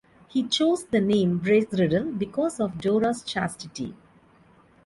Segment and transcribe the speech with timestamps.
[0.29, 3.93] He chose the name "Bracegirdle" because of Dora's chastity.